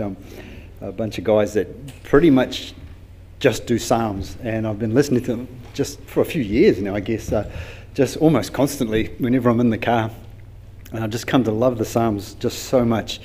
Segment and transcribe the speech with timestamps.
[0.00, 0.16] um,
[0.80, 2.74] a bunch of guys that pretty much
[3.38, 6.94] just do psalms, and I've been listening to them just for a few years now,
[6.94, 7.50] I guess, uh,
[7.94, 10.10] just almost constantly whenever I'm in the car.
[10.92, 13.20] And I've just come to love the psalms just so much.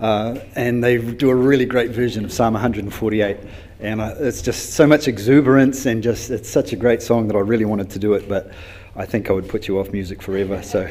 [0.00, 3.36] Uh, and they do a really great version of Psalm 148.
[3.80, 7.36] And uh, it's just so much exuberance, and just it's such a great song that
[7.36, 8.52] I really wanted to do it, but
[8.96, 10.62] I think I would put you off music forever.
[10.62, 10.90] So,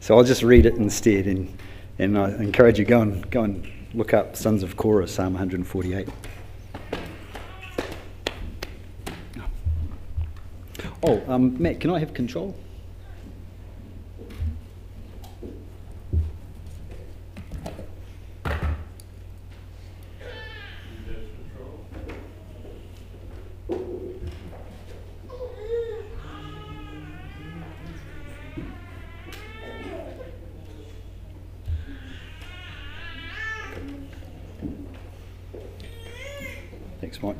[0.00, 1.56] so I'll just read it instead, and,
[1.98, 6.08] and I encourage you go and go and look up Sons of Korah, Psalm 148.
[11.04, 12.54] Oh, um, Matt, can I have control?
[37.12, 37.36] Thanks, Mike.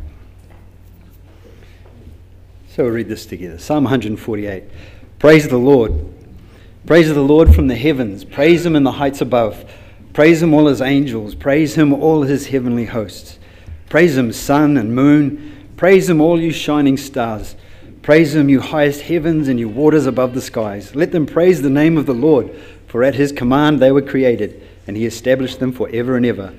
[2.75, 4.65] So we'll read this together Psalm 148.
[5.19, 5.93] Praise the Lord.
[6.87, 8.25] Praise the Lord from the heavens.
[8.25, 9.71] Praise him in the heights above.
[10.15, 11.35] Praise him, all his angels.
[11.35, 13.39] Praise him, all his heavenly hosts.
[13.91, 15.69] Praise him, sun and moon.
[15.77, 17.57] Praise him, all you shining stars.
[18.01, 20.95] Praise him, you highest heavens and you waters above the skies.
[20.95, 24.67] Let them praise the name of the Lord, for at his command they were created,
[24.87, 26.55] and he established them for ever and ever.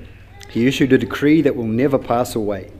[0.48, 2.70] He issued a decree that will never pass away.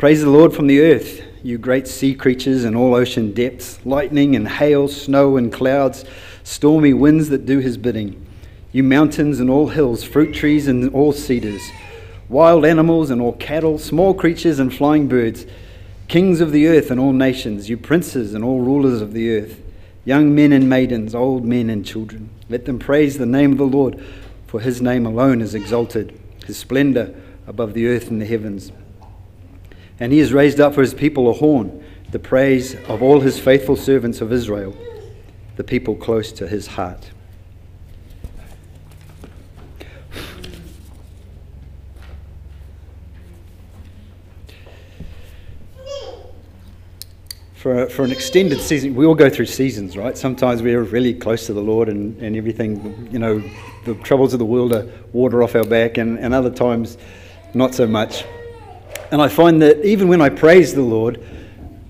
[0.00, 4.34] Praise the Lord from the earth, you great sea creatures and all ocean depths, lightning
[4.34, 6.06] and hail, snow and clouds,
[6.42, 8.26] stormy winds that do his bidding.
[8.72, 11.60] You mountains and all hills, fruit trees and all cedars,
[12.30, 15.44] wild animals and all cattle, small creatures and flying birds,
[16.08, 19.60] kings of the earth and all nations, you princes and all rulers of the earth,
[20.06, 22.30] young men and maidens, old men and children.
[22.48, 24.02] Let them praise the name of the Lord,
[24.46, 27.14] for his name alone is exalted, his splendor
[27.46, 28.72] above the earth and the heavens.
[30.00, 33.38] And he has raised up for his people a horn, the praise of all his
[33.38, 34.74] faithful servants of Israel,
[35.56, 37.10] the people close to his heart.
[47.54, 50.16] For, for an extended season, we all go through seasons, right?
[50.16, 53.42] Sometimes we're really close to the Lord and, and everything, you know,
[53.84, 56.96] the troubles of the world are water off our back, and, and other times,
[57.52, 58.24] not so much.
[59.10, 61.24] And I find that even when I praise the Lord,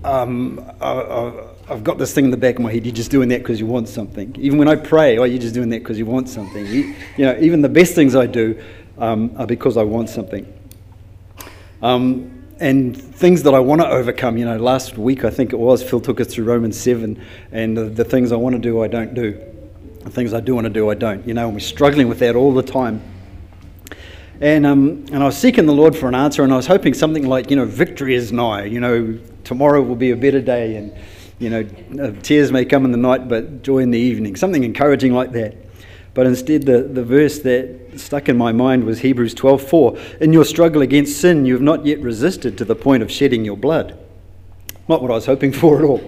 [0.03, 1.31] um, I,
[1.67, 2.85] have got this thing in the back of my head.
[2.85, 4.35] You're just doing that because you want something.
[4.39, 6.65] Even when I pray, oh, you're just doing that because you want something.
[6.65, 8.61] You, you, know, even the best things I do
[8.97, 10.51] um, are because I want something.
[11.81, 14.37] Um, and things that I want to overcome.
[14.37, 17.77] You know, last week I think it was Phil took us through Romans seven, and
[17.77, 19.39] the, the things I want to do, I don't do.
[20.01, 21.25] The things I do want to do, I don't.
[21.27, 23.01] You know, and we're struggling with that all the time.
[24.41, 26.95] And, um, and I was seeking the Lord for an answer, and I was hoping
[26.95, 28.65] something like, you know, victory is nigh.
[28.65, 30.93] You know, tomorrow will be a better day, and,
[31.37, 34.35] you know, uh, tears may come in the night, but joy in the evening.
[34.35, 35.55] Something encouraging like that.
[36.15, 40.19] But instead, the, the verse that stuck in my mind was Hebrews 12:4.
[40.19, 43.45] In your struggle against sin, you have not yet resisted to the point of shedding
[43.45, 43.97] your blood.
[44.89, 46.01] Not what I was hoping for at all.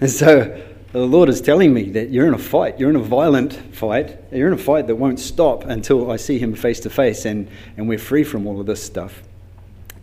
[0.00, 0.60] And so
[0.92, 2.80] the Lord is telling me that you're in a fight.
[2.80, 4.18] You're in a violent fight.
[4.32, 7.48] You're in a fight that won't stop until I see Him face to face and,
[7.76, 9.22] and we're free from all of this stuff.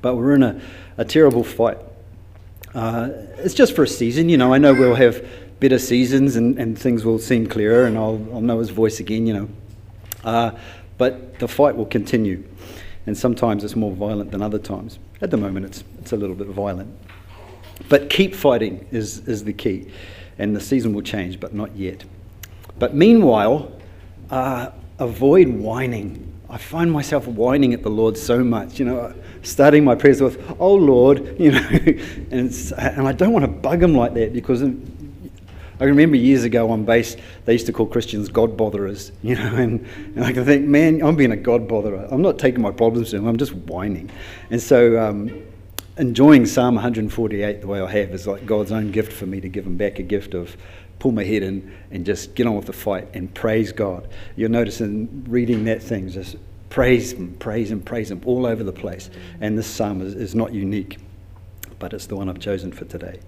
[0.02, 0.62] But we're in a,
[0.98, 1.80] a terrible fight.
[2.76, 4.30] Uh, it's just for a season.
[4.30, 5.26] You know, I know we'll have
[5.60, 9.26] better seasons and, and things will seem clearer and I'll, I'll know His voice again,
[9.26, 9.50] you know.
[10.24, 10.52] Uh,
[11.00, 12.44] but the fight will continue.
[13.08, 15.00] And sometimes it's more violent than other times.
[15.22, 16.96] At the moment, it's, it's a little bit violent.
[17.90, 19.92] But keep fighting is, is the key
[20.38, 22.04] and the season will change, but not yet.
[22.78, 23.72] But meanwhile,
[24.30, 26.32] uh, avoid whining.
[26.50, 30.40] I find myself whining at the Lord so much, you know, starting my prayers with,
[30.60, 31.70] "Oh Lord," you know,
[32.32, 36.70] and and I don't want to bug him like that because I remember years ago
[36.70, 39.86] on base they used to call Christians God botherers, you know, and,
[40.16, 42.12] and I can think, man, I'm being a God botherer.
[42.12, 43.28] I'm not taking my problems to him.
[43.28, 44.10] I'm just whining,
[44.50, 45.00] and so.
[45.00, 45.46] Um,
[45.98, 49.50] enjoying Psalm 148 the way I have is like God's own gift for me to
[49.50, 50.56] give Him back a gift of
[51.00, 54.08] pull my head in and just get on with the fight and praise God.
[54.36, 56.38] You'll notice in reading that thing, just
[56.70, 59.10] praise Him, praise Him, praise Him all over the place.
[59.42, 60.98] And this psalm is, is not unique,
[61.80, 63.20] but it's the one I've chosen for today.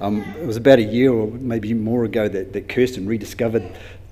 [0.00, 3.64] Um, it was about a year or maybe more ago that, that Kirsten rediscovered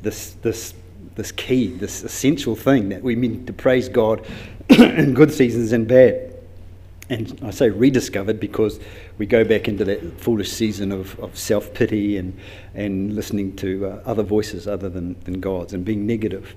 [0.02, 0.74] this, this,
[1.14, 4.26] this key, this essential thing that we mean to praise God
[4.68, 6.35] in good seasons and bad
[7.08, 8.80] and I say rediscovered because
[9.18, 12.36] we go back into that foolish season of, of self pity and,
[12.74, 16.54] and listening to uh, other voices other than, than God's and being negative.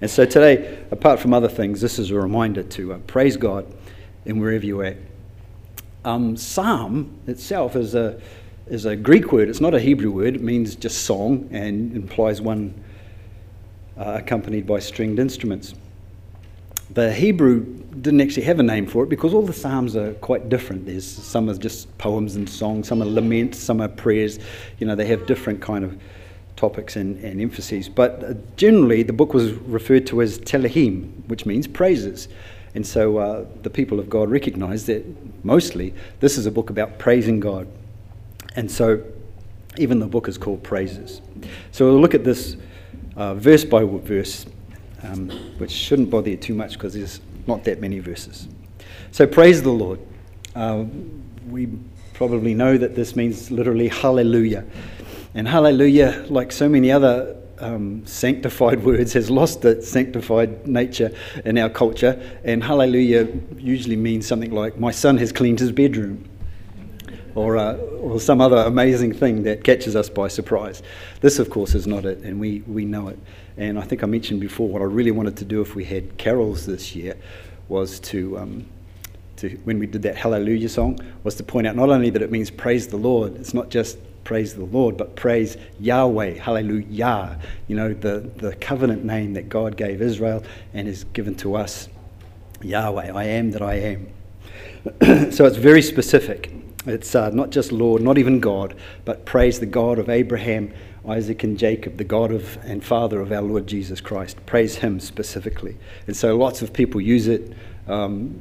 [0.00, 3.66] And so today, apart from other things, this is a reminder to uh, praise God
[4.24, 4.96] in wherever you're at.
[6.04, 8.20] Um, psalm itself is a,
[8.66, 12.40] is a Greek word, it's not a Hebrew word, it means just song and implies
[12.40, 12.74] one
[13.96, 15.74] uh, accompanied by stringed instruments.
[16.90, 20.48] The Hebrew didn't actually have a name for it because all the psalms are quite
[20.48, 20.86] different.
[20.86, 24.38] There's some are just poems and songs, some are laments, some are prayers.
[24.78, 25.98] You know, they have different kind of
[26.56, 27.88] topics and, and emphases.
[27.88, 32.28] But uh, generally, the book was referred to as Tehillim, which means praises.
[32.74, 35.04] And so uh, the people of God recognized that
[35.44, 37.68] mostly this is a book about praising God.
[38.56, 39.02] And so
[39.78, 41.20] even the book is called Praises.
[41.72, 42.56] So we'll look at this
[43.16, 44.46] uh, verse by verse,
[45.02, 48.48] um, which shouldn't bother you too much because there's not that many verses.
[49.10, 50.00] So praise the Lord.
[50.54, 50.84] Uh,
[51.48, 51.68] we
[52.14, 54.64] probably know that this means literally hallelujah.
[55.34, 61.10] And hallelujah, like so many other um, sanctified words, has lost its sanctified nature
[61.44, 62.20] in our culture.
[62.44, 66.28] And hallelujah usually means something like, My son has cleaned his bedroom.
[67.34, 70.82] Or, uh, or some other amazing thing that catches us by surprise.
[71.20, 73.18] This, of course, is not it, and we, we know it.
[73.56, 76.16] And I think I mentioned before what I really wanted to do if we had
[76.16, 77.16] carols this year
[77.68, 78.66] was to, um,
[79.36, 82.30] to when we did that Hallelujah song, was to point out not only that it
[82.30, 87.38] means praise the Lord, it's not just praise the Lord, but praise Yahweh, hallelujah,
[87.68, 90.42] you know, the, the covenant name that God gave Israel
[90.72, 91.88] and is given to us,
[92.62, 94.08] Yahweh, I am that I am.
[95.30, 96.50] so it's very specific.
[96.86, 100.72] It's uh, not just Lord, not even God, but praise the God of Abraham,
[101.08, 104.44] Isaac, and Jacob, the God of and Father of our Lord Jesus Christ.
[104.46, 105.76] Praise Him specifically.
[106.06, 107.52] And so lots of people use it.
[107.88, 108.40] Um,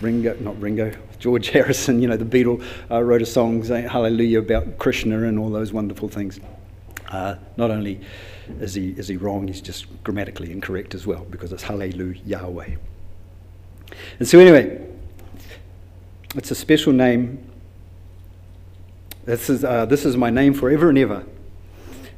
[0.00, 4.40] Ringo, not Ringo, George Harrison, you know, the Beatle, uh, wrote a song saying Hallelujah
[4.40, 6.38] about Krishna and all those wonderful things.
[7.08, 8.00] Uh, not only
[8.60, 12.76] is he, is he wrong, he's just grammatically incorrect as well because it's Hallelujah Yahweh.
[14.18, 14.84] And so, anyway,
[16.34, 17.38] it's a special name.
[19.26, 21.26] This is, uh, this is my name forever and ever.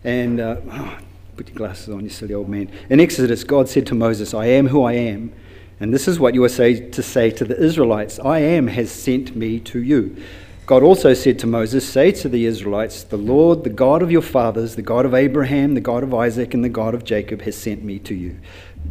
[0.04, 0.98] And uh, oh,
[1.38, 2.70] put your glasses on, you silly old man.
[2.90, 5.32] In Exodus, God said to Moses, I am who I am.
[5.80, 8.92] And this is what you are say, to say to the Israelites I am has
[8.92, 10.22] sent me to you.
[10.66, 14.20] God also said to Moses, Say to the Israelites, The Lord, the God of your
[14.20, 17.56] fathers, the God of Abraham, the God of Isaac, and the God of Jacob, has
[17.56, 18.38] sent me to you.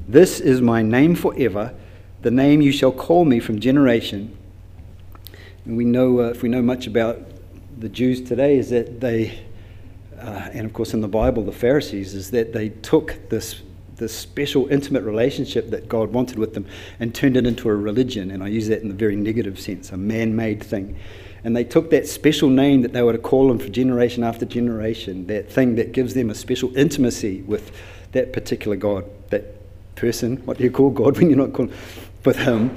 [0.08, 1.76] This is my name forever,
[2.24, 4.36] the name you shall call me from generation.
[5.66, 7.20] And we know, uh, if we know much about
[7.80, 9.40] the Jews today, is that they,
[10.20, 13.62] uh, and of course in the Bible, the Pharisees, is that they took this
[13.98, 16.68] this special, intimate relationship that God wanted with them
[17.00, 18.30] and turned it into a religion.
[18.32, 20.98] And I use that in the very negative sense, a man made thing.
[21.44, 24.46] And they took that special name that they were to call him for generation after
[24.46, 27.72] generation, that thing that gives them a special intimacy with
[28.12, 29.56] that particular God, that
[29.96, 31.74] person, what do you call God when you're not calling,
[32.24, 32.76] with him.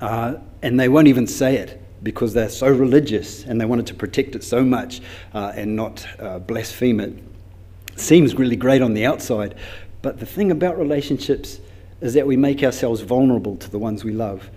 [0.00, 3.94] Uh, and they won't even say it because they're so religious and they wanted to
[3.94, 5.00] protect it so much
[5.32, 7.14] uh, and not uh, blaspheme it.
[7.96, 9.56] Seems really great on the outside,
[10.02, 11.58] but the thing about relationships
[12.00, 14.50] is that we make ourselves vulnerable to the ones we love.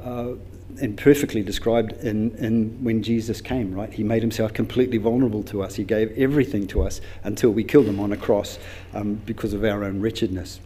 [0.00, 0.34] Uh,
[0.80, 3.92] and perfectly described in, in when Jesus came, right?
[3.92, 5.74] He made himself completely vulnerable to us.
[5.74, 8.58] He gave everything to us until we killed him on a cross
[8.94, 10.60] um, because of our own wretchedness.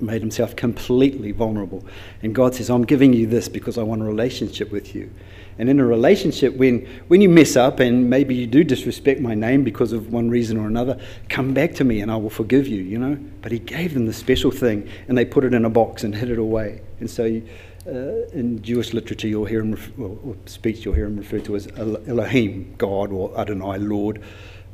[0.00, 1.84] Made himself completely vulnerable.
[2.22, 5.10] And God says, I'm giving you this because I want a relationship with you.
[5.58, 9.34] And in a relationship, when, when you mess up and maybe you do disrespect my
[9.34, 10.98] name because of one reason or another,
[11.28, 13.16] come back to me and I will forgive you, you know?
[13.40, 16.14] But he gave them the special thing and they put it in a box and
[16.14, 16.82] hid it away.
[16.98, 17.46] And so you,
[17.86, 21.68] uh, in Jewish literature, you'll hear him, or, speech, you'll hear him referred to as
[21.76, 24.22] Elohim, God, or Adonai, Lord,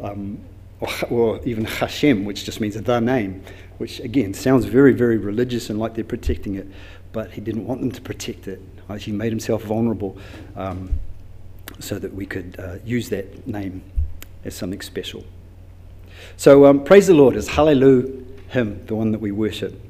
[0.00, 0.39] um,
[0.81, 3.43] or, or, even Hashem, which just means the name,
[3.81, 6.67] which again sounds very, very religious and like they're protecting it,
[7.13, 8.61] but he didn't want them to protect it.
[8.99, 10.19] He made himself vulnerable
[10.55, 10.93] um,
[11.79, 13.83] so that we could uh, use that name
[14.45, 15.25] as something special.
[16.37, 18.13] So um, praise the Lord is Hallelujah,
[18.49, 19.81] Him, the one that we worship.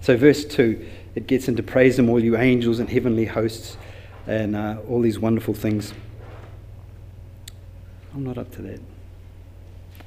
[0.00, 3.76] So, verse 2, it gets into praise Him, all you angels and heavenly hosts
[4.26, 5.92] and uh, all these wonderful things.
[8.14, 8.80] I'm not up to that.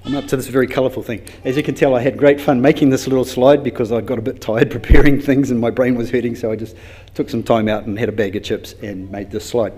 [0.06, 1.26] I'm up to this very colourful thing.
[1.46, 4.20] As you can tell, I had great fun making this little slide because I got
[4.20, 6.76] a bit tired preparing things and my brain was hurting, so I just
[7.14, 9.74] took some time out and had a bag of chips and made this slide.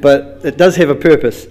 [0.00, 1.46] But it does have a purpose.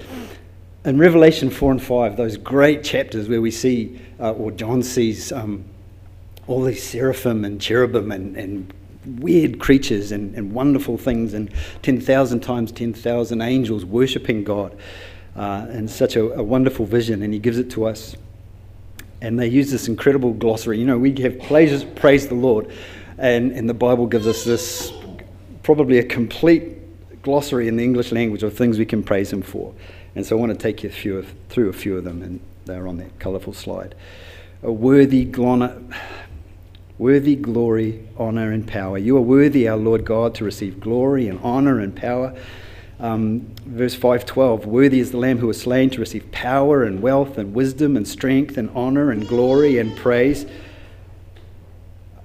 [0.83, 5.31] In Revelation 4 and 5, those great chapters where we see, uh, or John sees,
[5.31, 5.63] um,
[6.47, 8.73] all these seraphim and cherubim and, and
[9.05, 14.77] weird creatures and, and wonderful things, and 10,000 times 10,000 angels worshipping God.
[15.35, 18.15] Uh, and such a, a wonderful vision, and He gives it to us.
[19.21, 20.79] And they use this incredible glossary.
[20.79, 22.71] You know, we have praise, praise the Lord,
[23.17, 24.93] and, and the Bible gives us this
[25.63, 29.73] probably a complete glossary in the English language of things we can praise Him for.
[30.15, 32.97] And so I want to take you through, a few of them, and they're on
[32.97, 33.95] that colourful slide.
[34.62, 35.81] A worthy, glona,
[36.97, 38.97] worthy glory, honour, and power.
[38.97, 42.35] You are worthy, our Lord God, to receive glory and honour and power.
[43.00, 47.38] Um, verse 512 Worthy is the Lamb who was slain to receive power and wealth
[47.38, 50.45] and wisdom and strength and honour and glory and praise.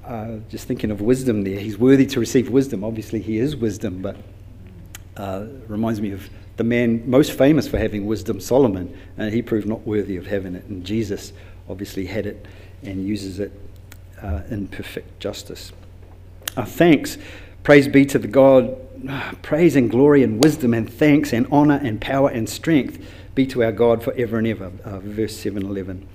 [0.05, 1.59] Uh, just thinking of wisdom there.
[1.59, 2.85] He's worthy to receive wisdom.
[2.85, 4.17] Obviously, he is wisdom, but
[5.17, 9.67] uh, reminds me of the man most famous for having wisdom, Solomon, and he proved
[9.67, 10.65] not worthy of having it.
[10.65, 11.33] And Jesus
[11.69, 12.47] obviously had it
[12.83, 13.53] and uses it
[14.23, 15.73] uh, in perfect justice.
[16.57, 17.19] Our thanks,
[17.63, 18.77] praise be to the God,
[19.43, 23.63] praise and glory and wisdom and thanks and honor and power and strength be to
[23.63, 24.73] our God forever and ever.
[24.85, 26.07] Uh, verse 7 11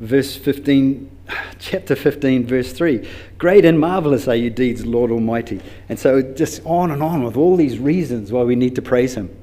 [0.00, 1.10] verse 15,
[1.58, 3.08] chapter 15, verse 3.
[3.38, 5.60] Great and marvelous are your deeds, Lord Almighty.
[5.88, 9.14] And so just on and on with all these reasons why we need to praise
[9.14, 9.34] Him.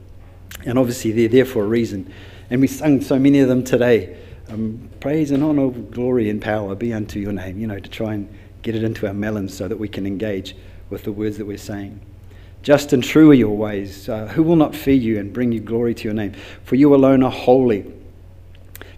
[0.65, 2.11] And obviously, they're there for a reason.
[2.49, 4.17] And we sung so many of them today.
[4.49, 8.13] Um, praise and honor, glory and power be unto your name, you know, to try
[8.13, 10.55] and get it into our melons so that we can engage
[10.89, 11.99] with the words that we're saying.
[12.63, 14.07] Just and true are your ways.
[14.07, 16.33] Uh, who will not fear you and bring you glory to your name?
[16.63, 17.93] For you alone are holy.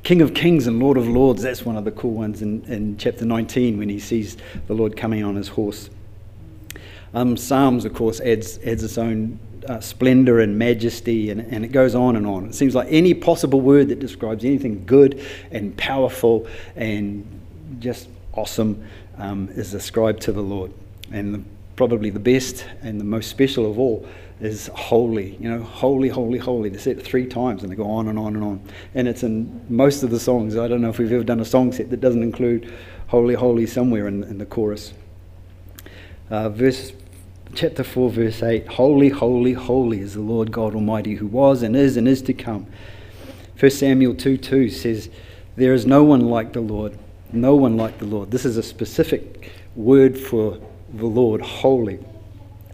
[0.03, 2.97] King of Kings and Lord of Lords, that's one of the cool ones in, in
[2.97, 4.37] chapter 19 when he sees
[4.67, 5.89] the Lord coming on his horse.
[7.13, 11.69] Um, Psalms, of course, adds, adds its own uh, splendor and majesty, and, and it
[11.71, 12.45] goes on and on.
[12.45, 17.25] It seems like any possible word that describes anything good and powerful and
[17.79, 18.83] just awesome
[19.17, 20.71] um, is ascribed to the Lord.
[21.11, 21.41] And the,
[21.75, 24.07] probably the best and the most special of all
[24.39, 25.35] is holy.
[25.39, 26.69] You know, holy, holy, holy.
[26.69, 28.61] They say it three times and they go on and on and on.
[28.95, 30.55] And it's in most of the songs.
[30.57, 32.73] I don't know if we've ever done a song set that doesn't include
[33.07, 34.93] holy, holy somewhere in, in the chorus.
[36.29, 36.93] Uh, verse
[37.55, 41.75] chapter 4, verse 8 Holy, holy, holy is the Lord God Almighty who was and
[41.75, 42.67] is and is to come.
[43.59, 45.09] 1 Samuel 2 2 says,
[45.55, 46.97] There is no one like the Lord,
[47.31, 48.31] no one like the Lord.
[48.31, 50.59] This is a specific word for
[50.93, 51.99] the Lord, holy.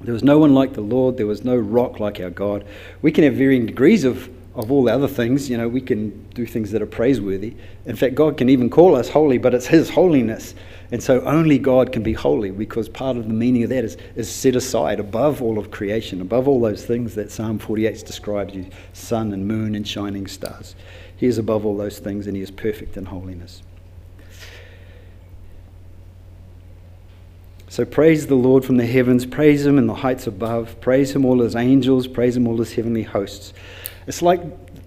[0.02, 1.18] There was no one like the Lord.
[1.18, 2.66] There was no rock like our God.
[3.02, 5.50] We can have varying degrees of, of all the other things.
[5.50, 7.56] You know, we can do things that are praiseworthy.
[7.86, 10.54] In fact, God can even call us holy, but it's His holiness.
[10.92, 13.98] And so only God can be holy because part of the meaning of that is,
[14.16, 18.54] is set aside above all of creation, above all those things that Psalm 48 describes
[18.54, 20.76] you sun and moon and shining stars.
[21.18, 23.64] He is above all those things and He is perfect in holiness.
[27.68, 31.26] So praise the Lord from the heavens, praise him in the heights above, praise him
[31.26, 33.54] all his angels, praise him all his heavenly hosts.
[34.08, 34.42] It's like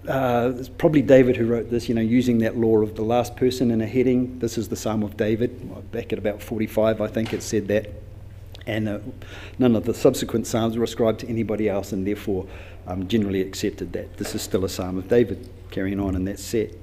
[0.09, 3.35] uh, it's probably David who wrote this, you know, using that law of the last
[3.35, 4.39] person in a heading.
[4.39, 5.91] This is the Psalm of David.
[5.91, 7.91] Back at about 45, I think it said that.
[8.65, 8.99] And uh,
[9.59, 12.47] none of the subsequent Psalms were ascribed to anybody else, and therefore
[12.87, 16.39] um, generally accepted that this is still a Psalm of David carrying on in that
[16.39, 16.73] set.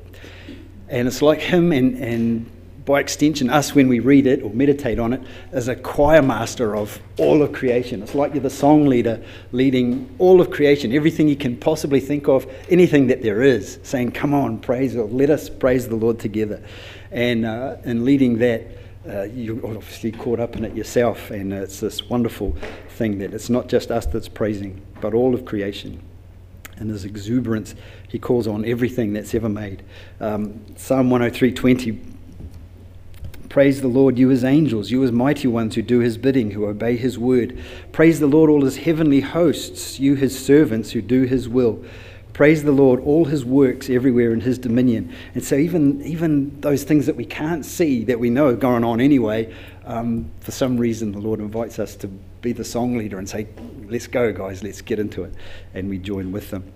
[0.88, 2.50] And it's like him and, and
[2.86, 6.76] by extension, us when we read it or meditate on it, as a choir master
[6.76, 8.00] of all of creation.
[8.00, 12.28] It's like you're the song leader leading all of creation, everything you can possibly think
[12.28, 16.20] of, anything that there is, saying, Come on, praise, or let us praise the Lord
[16.20, 16.62] together.
[17.10, 18.62] And, uh, and leading that,
[19.08, 22.56] uh, you're obviously caught up in it yourself, and it's this wonderful
[22.90, 26.00] thing that it's not just us that's praising, but all of creation.
[26.76, 27.74] And his exuberance,
[28.08, 29.82] he calls on everything that's ever made.
[30.20, 32.15] Um, Psalm 103:20
[33.56, 36.66] Praise the Lord, you his angels, you his mighty ones who do his bidding, who
[36.66, 37.58] obey his word.
[37.90, 41.82] Praise the Lord, all his heavenly hosts, you his servants who do his will.
[42.34, 45.10] Praise the Lord, all his works everywhere in his dominion.
[45.34, 48.84] And so, even, even those things that we can't see, that we know are going
[48.84, 49.50] on anyway,
[49.86, 53.46] um, for some reason, the Lord invites us to be the song leader and say,
[53.88, 55.32] Let's go, guys, let's get into it.
[55.72, 56.70] And we join with them.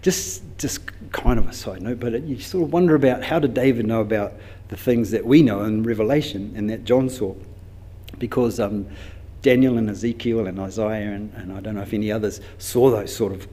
[0.00, 0.80] Just, just
[1.12, 4.00] kind of a side note, but you sort of wonder about how did David know
[4.00, 4.32] about
[4.68, 7.34] the things that we know in Revelation and that John saw.
[8.18, 8.86] Because um,
[9.42, 13.14] Daniel and Ezekiel and Isaiah and, and I don't know if any others saw those
[13.14, 13.46] sort of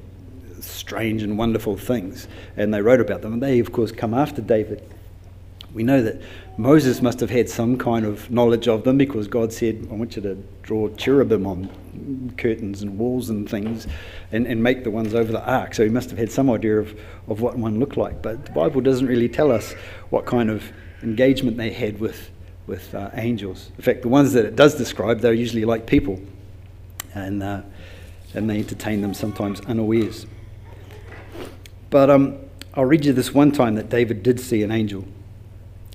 [0.59, 3.33] strange and wonderful things and they wrote about them.
[3.33, 4.87] And they, of course, come after David.
[5.73, 6.21] We know that
[6.57, 10.15] Moses must have had some kind of knowledge of them because God said, I want
[10.15, 13.85] you to draw cherubim on curtains and walls and things
[14.31, 15.75] and, and make the ones over the ark.
[15.75, 18.21] So he must have had some idea of, of what one looked like.
[18.21, 19.73] But the Bible doesn't really tell us
[20.11, 20.63] what kind of
[21.03, 22.31] engagement they had with
[22.67, 23.71] with uh, angels.
[23.77, 26.19] In fact, the ones that it does describe, they're usually like people,
[27.13, 27.61] and, uh,
[28.33, 30.25] and they entertain them sometimes unawares.
[31.89, 32.37] But um,
[32.73, 35.05] I'll read you this one time that David did see an angel.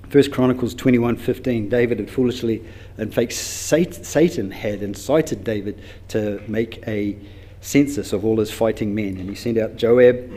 [0.09, 1.69] First Chronicles 21:15.
[1.69, 2.65] David had foolishly,
[2.99, 7.17] in fact, Satan had incited David to make a
[7.61, 10.33] census of all his fighting men, and he sent out Joab.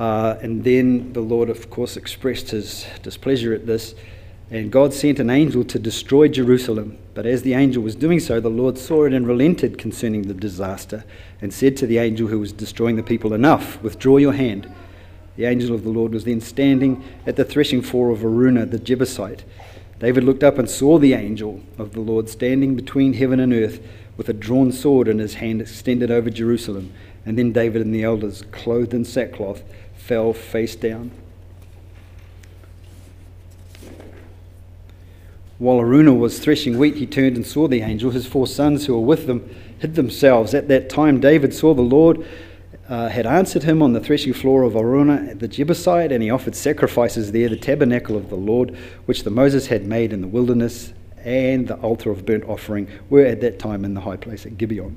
[0.00, 3.94] Uh, and then the Lord, of course, expressed his displeasure at this
[4.50, 6.98] and God sent an angel to destroy Jerusalem.
[7.14, 10.34] But as the angel was doing so, the Lord saw it and relented concerning the
[10.34, 11.04] disaster,
[11.40, 14.72] and said to the angel who was destroying the people, Enough, withdraw your hand.
[15.36, 18.80] The angel of the Lord was then standing at the threshing floor of Araunah the
[18.80, 19.44] Jebusite.
[20.00, 23.80] David looked up and saw the angel of the Lord standing between heaven and earth
[24.16, 26.92] with a drawn sword in his hand extended over Jerusalem.
[27.24, 29.62] And then David and the elders, clothed in sackcloth,
[30.10, 31.08] fell face down.
[35.58, 38.10] While Araunah was threshing wheat, he turned and saw the angel.
[38.10, 39.48] His four sons who were with them
[39.78, 40.52] hid themselves.
[40.52, 42.26] At that time, David saw the Lord
[42.88, 46.56] uh, had answered him on the threshing floor of Araunah the Jebusite, and he offered
[46.56, 48.76] sacrifices there, the tabernacle of the Lord,
[49.06, 53.24] which the Moses had made in the wilderness, and the altar of burnt offering were
[53.24, 54.96] at that time in the high place at Gibeon.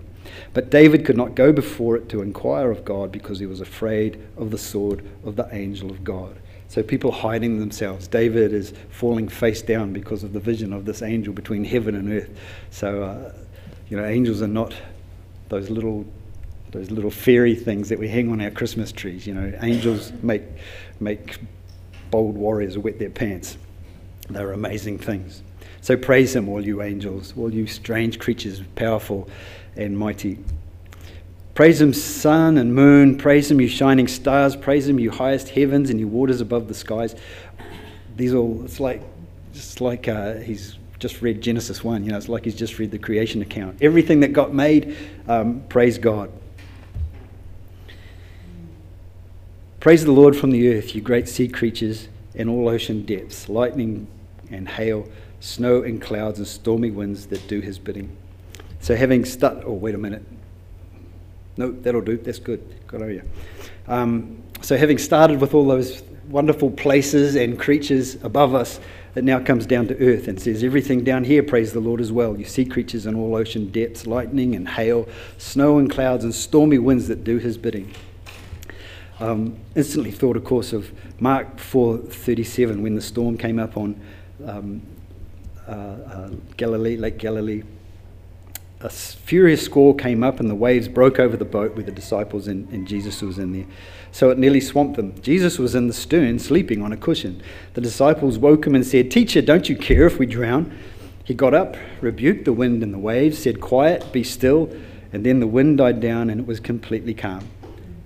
[0.54, 4.22] But David could not go before it to inquire of God because he was afraid
[4.38, 6.40] of the sword of the angel of God.
[6.68, 8.08] So people hiding themselves.
[8.08, 12.12] David is falling face down because of the vision of this angel between heaven and
[12.12, 12.30] earth.
[12.72, 13.34] So, uh,
[13.90, 14.74] you know, angels are not
[15.50, 16.06] those little
[16.72, 19.28] those little fairy things that we hang on our Christmas trees.
[19.28, 20.44] You know, angels make
[21.00, 21.38] make
[22.10, 23.58] bold warriors wet their pants.
[24.30, 25.44] They're amazing things.
[25.84, 29.28] So praise him, all you angels, all you strange creatures, powerful
[29.76, 30.40] and mighty.
[31.56, 33.18] Praise him, sun and moon.
[33.18, 34.56] Praise him, you shining stars.
[34.56, 37.16] Praise him, you highest heavens and you waters above the skies.
[38.16, 39.02] These all, it's like,
[39.52, 42.06] just like uh, he's just read Genesis 1.
[42.06, 43.80] You know, it's like he's just read the creation account.
[43.82, 44.96] Everything that got made,
[45.28, 46.32] um, praise God.
[49.82, 54.08] Praise the Lord from the earth, you great sea creatures and all ocean depths, lightning
[54.50, 55.10] and hail,
[55.44, 58.16] snow and clouds and stormy winds that do his bidding.
[58.80, 60.24] So, having stuck, oh, wait a minute.
[61.58, 62.18] No, that'll do.
[62.18, 62.88] That's good.
[62.88, 63.24] Good you.
[63.88, 68.80] Um, so, having started with all those wonderful places and creatures above us,
[69.16, 72.12] it now comes down to earth and says, Everything down here, praise the Lord as
[72.12, 72.38] well.
[72.38, 76.78] You sea creatures in all ocean depths, lightning and hail, snow and clouds, and stormy
[76.78, 77.94] winds that do his bidding.
[79.20, 84.00] Um, instantly thought, of course, of Mark 4:37 when the storm came up on
[84.46, 84.82] um,
[86.58, 87.64] Galilee, Lake Galilee
[88.84, 92.48] a furious squall came up and the waves broke over the boat with the disciples
[92.48, 93.66] and, and, Jesus was in there.
[94.12, 95.20] So it nearly swamped them.
[95.22, 97.42] Jesus was in the stern, sleeping on a cushion.
[97.76, 100.78] The disciples woke him and said, Teacher, don't you care if we drown?
[101.24, 104.70] He got up, rebuked the wind and the waves, said, Quiet, be still.
[105.14, 107.48] And then the wind died down and it was completely calm.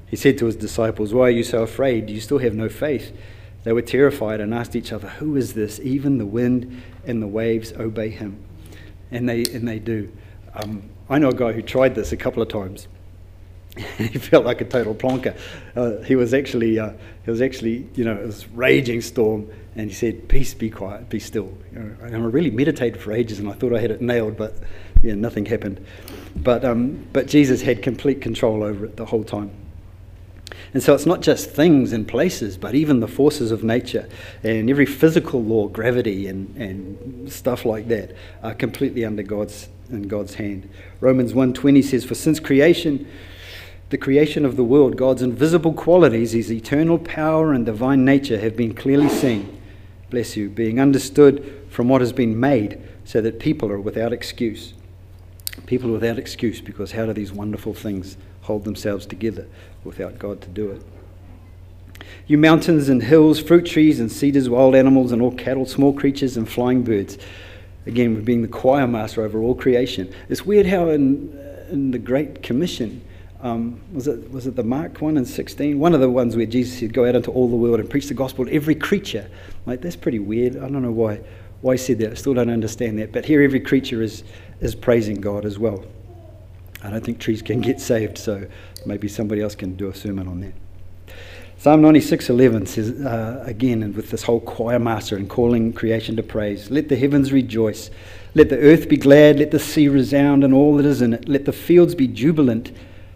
[0.05, 2.05] He said to his disciples, Why are you so afraid?
[2.05, 3.11] Do you still have no faith?
[3.67, 5.81] They were terrified and asked each other, Who is this?
[5.81, 8.41] Even the wind and the waves obey him.
[9.11, 10.09] And they, and they do.
[10.53, 12.87] Um, I know a guy who tried this a couple of times.
[13.97, 15.37] he felt like a total plonker.
[15.75, 16.93] Uh, he was actually, uh,
[17.25, 21.09] he was actually, you know, it was raging storm, and he said, "Peace, be quiet,
[21.09, 23.91] be still." You know, and I really meditated for ages, and I thought I had
[23.91, 24.55] it nailed, but
[25.03, 25.85] yeah, nothing happened.
[26.37, 29.51] But um, but Jesus had complete control over it the whole time.
[30.73, 34.07] And so it's not just things and places, but even the forces of nature
[34.43, 40.03] and every physical law, gravity and, and stuff like that, are completely under God's in
[40.03, 40.69] God's hand.
[40.99, 43.05] Romans 1:20 says, "For since creation,
[43.89, 48.57] the creation of the world, God's invisible qualities, his eternal power and divine nature have
[48.57, 49.47] been clearly seen,
[50.09, 54.73] bless you, being understood from what has been made, so that people are without excuse."
[55.65, 59.47] People without excuse because how do these wonderful things hold themselves together
[59.83, 60.81] without God to do it?
[62.27, 66.37] You mountains and hills, fruit trees and cedars, wild animals and all cattle, small creatures
[66.37, 67.17] and flying birds
[67.87, 70.13] again, with being the choir master over all creation.
[70.29, 71.37] It's weird how in,
[71.71, 73.01] in the Great Commission,
[73.41, 75.79] um, was, it, was it the Mark 1 and 16?
[75.79, 78.07] One of the ones where Jesus said, Go out into all the world and preach
[78.07, 79.29] the gospel to every creature.
[79.65, 80.57] Like, that's pretty weird.
[80.57, 81.21] I don't know why,
[81.61, 82.11] why he said that.
[82.11, 83.11] I still don't understand that.
[83.11, 84.23] But here, every creature is,
[84.59, 85.85] is praising God as well.
[86.83, 88.47] I don't think trees can get saved, so
[88.85, 90.53] maybe somebody else can do a sermon on that.
[91.59, 96.23] Psalm 96:11 says uh, again, and with this whole choir master and calling creation to
[96.23, 97.89] praise, let the heavens rejoice,
[98.35, 101.27] let the earth be glad, let the sea resound and all that is in it,
[101.27, 102.71] let the fields be jubilant.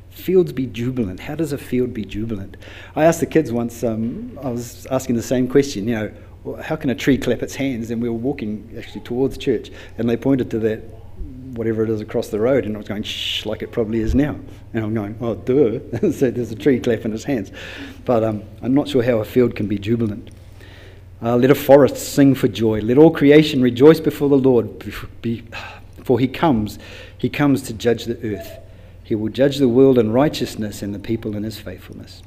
[0.09, 1.19] Fields be jubilant.
[1.21, 2.57] How does a field be jubilant?
[2.95, 3.83] I asked the kids once.
[3.83, 5.87] Um, I was asking the same question.
[5.87, 5.95] You
[6.45, 7.91] know, how can a tree clap its hands?
[7.91, 10.83] And we were walking actually towards church, and they pointed to that
[11.53, 14.15] whatever it is across the road, and I was going shh, like it probably is
[14.15, 14.39] now.
[14.73, 15.79] And I'm going, oh, duh.
[16.11, 17.51] so there's a tree clapping its hands,
[18.05, 20.29] but um, I'm not sure how a field can be jubilant.
[21.21, 22.81] Uh, let a forest sing for joy.
[22.81, 24.83] Let all creation rejoice before the Lord,
[26.03, 26.79] for he comes.
[27.17, 28.57] He comes to judge the earth.
[29.03, 32.23] He will judge the world in righteousness and the people in his faithfulness.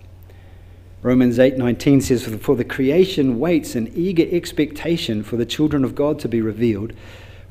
[1.03, 6.19] Romans 8:19 says for the creation waits in eager expectation for the children of God
[6.21, 6.95] to be revealed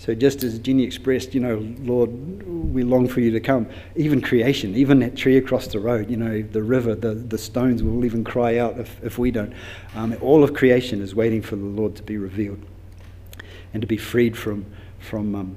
[0.00, 2.10] So just as Jenny expressed, you know, Lord,
[2.72, 3.68] we long for you to come.
[3.96, 7.82] Even creation, even that tree across the road, you know, the river, the, the stones
[7.82, 9.52] will even cry out if, if we don't.
[9.94, 12.62] Um, all of creation is waiting for the Lord to be revealed
[13.74, 14.64] and to be freed from,
[15.00, 15.56] from um,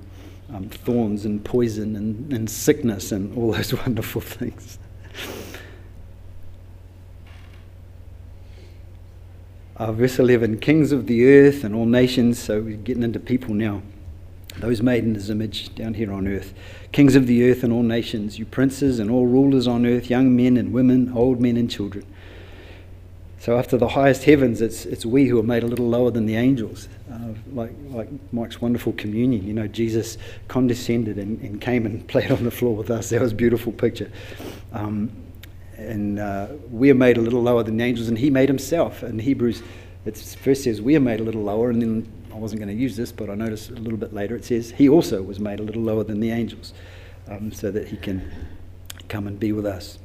[0.54, 4.78] um, thorns and poison and, and sickness and all those wonderful things.
[9.78, 13.54] Uh, verse 11 Kings of the earth and all nations, so we're getting into people
[13.54, 13.82] now
[14.60, 16.54] those made in his image down here on earth,
[16.92, 20.36] kings of the earth and all nations, you princes and all rulers on earth, young
[20.36, 22.06] men and women, old men and children.
[23.40, 26.26] So after the highest heavens, it's, it's we who are made a little lower than
[26.26, 26.88] the angels.
[27.12, 32.32] Uh, like, like Mike's wonderful communion, you know, Jesus condescended and, and came and played
[32.32, 33.10] on the floor with us.
[33.10, 34.10] That was a beautiful picture.
[34.72, 35.12] Um,
[35.76, 39.04] and uh, we are made a little lower than the angels, and he made himself.
[39.04, 39.62] In Hebrews,
[40.06, 42.82] it first says we are made a little lower, and then I wasn't going to
[42.82, 45.60] use this, but I noticed a little bit later it says he also was made
[45.60, 46.74] a little lower than the angels
[47.28, 48.32] um, so that he can
[49.08, 50.00] come and be with us.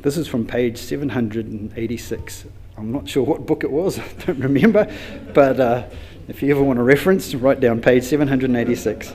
[0.00, 2.46] This is from page 786.
[2.76, 4.92] I'm not sure what book it was, I don't remember,
[5.32, 5.84] but uh,
[6.26, 9.14] if you ever want a reference, write down page 786.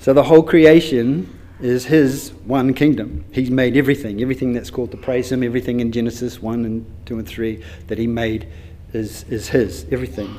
[0.00, 3.24] So the whole creation is his one kingdom.
[3.32, 7.18] He's made everything, everything that's called to praise him, everything in Genesis 1 and 2
[7.18, 8.48] and 3 that he made
[8.92, 10.36] is, is his, everything.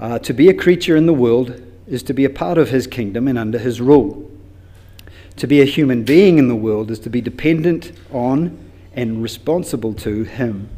[0.00, 2.86] Uh, to be a creature in the world is to be a part of his
[2.86, 4.30] kingdom and under his rule.
[5.36, 8.58] To be a human being in the world is to be dependent on
[8.92, 10.68] and responsible to him.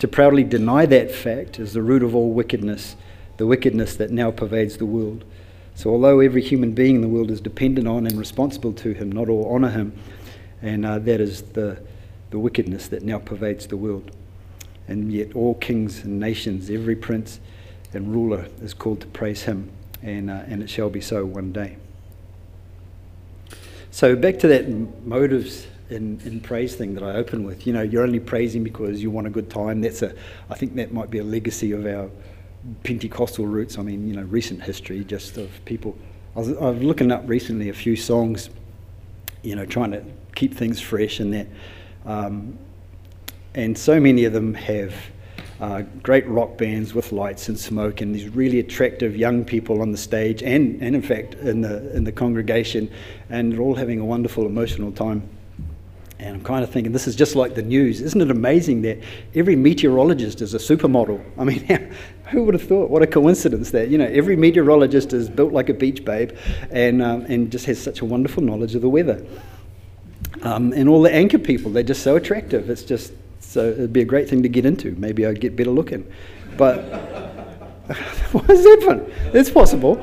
[0.00, 2.96] To proudly deny that fact is the root of all wickedness,
[3.36, 5.24] the wickedness that now pervades the world.
[5.76, 9.12] So, although every human being in the world is dependent on and responsible to him,
[9.12, 9.92] not all honour him,
[10.62, 11.78] and uh, that is the,
[12.30, 14.10] the wickedness that now pervades the world.
[14.88, 17.40] And yet, all kings and nations, every prince
[17.92, 19.70] and ruler is called to praise him,
[20.02, 21.76] and, uh, and it shall be so one day.
[23.90, 24.66] So, back to that
[25.04, 27.66] motives in, in praise thing that I opened with.
[27.66, 29.82] You know, you're only praising because you want a good time.
[29.82, 30.14] That's a,
[30.48, 32.08] I think that might be a legacy of our
[32.82, 33.78] Pentecostal roots.
[33.78, 35.96] I mean, you know, recent history just of people.
[36.34, 38.50] I was, I was looking up recently a few songs,
[39.42, 41.46] you know, trying to keep things fresh and that.
[42.04, 42.58] Um,
[43.54, 44.94] and so many of them have
[45.60, 49.90] uh, great rock bands with lights and smoke and these really attractive young people on
[49.90, 52.90] the stage and, and in fact in the, in the congregation
[53.30, 55.26] and they're all having a wonderful emotional time.
[56.18, 58.00] And I'm kind of thinking, this is just like the news.
[58.00, 58.98] Isn't it amazing that
[59.34, 61.22] every meteorologist is a supermodel?
[61.36, 61.92] I mean,
[62.30, 62.90] who would have thought?
[62.90, 66.32] What a coincidence that, you know, every meteorologist is built like a beach babe
[66.70, 69.24] and, um, and just has such a wonderful knowledge of the weather.
[70.42, 72.68] Um, and all the anchor people, they're just so attractive.
[72.68, 74.92] It's just, so it'd be a great thing to get into.
[74.92, 76.10] Maybe I'd get better looking.
[76.56, 76.78] But
[78.32, 79.10] what is fun?
[79.32, 79.96] It's possible.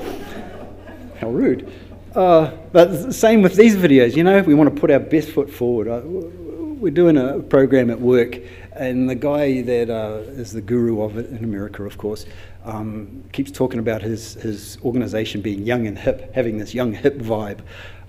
[1.19, 1.71] How rude.
[2.15, 5.49] Uh, but same with these videos, you know, we want to put our best foot
[5.49, 5.87] forward.
[5.87, 8.39] Uh, we're doing a program at work,
[8.75, 12.25] and the guy that uh, is the guru of it in America, of course,
[12.65, 17.17] um, keeps talking about his, his organization being young and hip, having this young hip
[17.17, 17.59] vibe.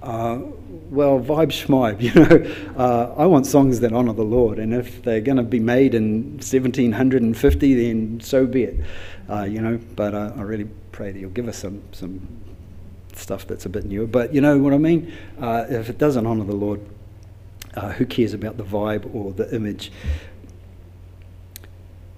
[0.02, 0.38] Uh,
[0.90, 2.76] well, vibe schmibe, you know.
[2.76, 5.94] Uh, I want songs that honour the Lord, and if they're going to be made
[5.94, 8.84] in 1750, then so be it,
[9.30, 9.78] uh, you know.
[9.96, 12.26] But uh, I really pray that you'll give us some, some
[13.14, 14.06] stuff that's a bit newer.
[14.06, 15.12] But you know what I mean?
[15.40, 16.80] Uh, if it doesn't honour the Lord,
[17.74, 19.90] uh, who cares about the vibe or the image?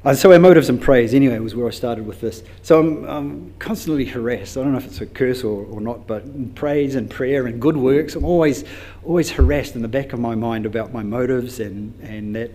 [0.07, 2.45] Uh, so our motives and praise, anyway, was where I started with this.
[2.63, 4.57] So I'm, I'm constantly harassed.
[4.57, 7.61] I don't know if it's a curse or, or not, but praise and prayer and
[7.61, 8.63] good works, I'm always,
[9.05, 12.53] always harassed in the back of my mind about my motives and, and that.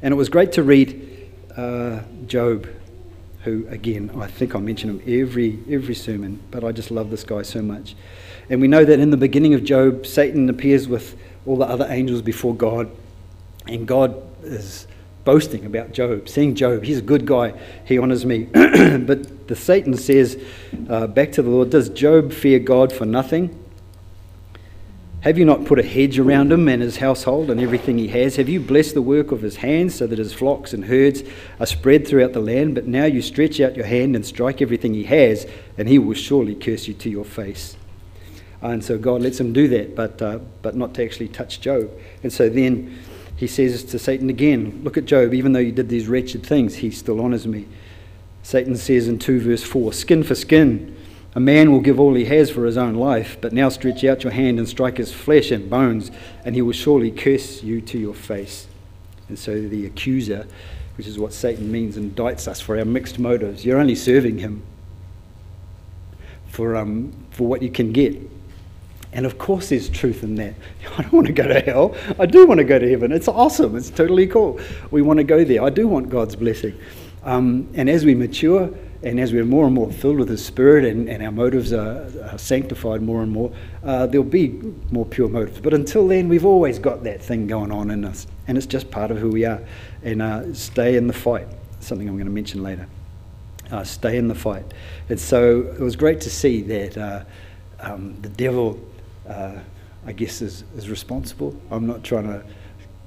[0.00, 2.66] And it was great to read uh, Job
[3.42, 7.22] who, again, I think I mention him every, every sermon, but I just love this
[7.22, 7.94] guy so much.
[8.48, 11.86] And we know that in the beginning of Job, Satan appears with all the other
[11.90, 12.90] angels before God,
[13.66, 14.86] and God is
[15.24, 18.44] boasting about Job, saying, Job, he's a good guy, he honors me.
[18.52, 20.42] but the Satan says
[20.88, 23.60] uh, back to the Lord, Does Job fear God for nothing?
[25.24, 28.36] Have you not put a hedge around him and his household and everything he has?
[28.36, 31.22] Have you blessed the work of his hands so that his flocks and herds
[31.58, 32.74] are spread throughout the land?
[32.74, 35.46] But now you stretch out your hand and strike everything he has,
[35.78, 37.78] and he will surely curse you to your face.
[38.60, 41.90] And so God lets him do that, but, uh, but not to actually touch Job.
[42.22, 42.94] And so then
[43.36, 46.76] he says to Satan again, Look at Job, even though you did these wretched things,
[46.76, 47.66] he still honors me.
[48.42, 50.96] Satan says in 2 verse 4 Skin for skin.
[51.36, 54.22] A man will give all he has for his own life, but now stretch out
[54.22, 56.12] your hand and strike his flesh and bones,
[56.44, 58.68] and he will surely curse you to your face.
[59.28, 60.46] And so the accuser,
[60.96, 63.64] which is what Satan means, indicts us for our mixed motives.
[63.64, 64.62] You're only serving him
[66.46, 68.16] for, um, for what you can get.
[69.14, 70.54] And of course, there's truth in that.
[70.98, 71.96] I don't want to go to hell.
[72.18, 73.12] I do want to go to heaven.
[73.12, 73.76] It's awesome.
[73.76, 74.60] It's totally cool.
[74.90, 75.62] We want to go there.
[75.62, 76.78] I do want God's blessing.
[77.22, 78.70] Um, and as we mature,
[79.04, 82.10] and as we're more and more filled with His Spirit and, and our motives are,
[82.30, 83.52] are, sanctified more and more,
[83.84, 84.48] uh, there'll be
[84.90, 85.60] more pure motives.
[85.60, 88.90] But until then, we've always got that thing going on in us, and it's just
[88.90, 89.60] part of who we are.
[90.02, 91.46] And uh, stay in the fight,
[91.80, 92.88] something I'm going to mention later.
[93.70, 94.64] Uh, stay in the fight.
[95.08, 97.24] And so it was great to see that uh,
[97.80, 98.80] um, the devil,
[99.28, 99.58] uh,
[100.06, 101.58] I guess, is, is responsible.
[101.70, 102.44] I'm not trying to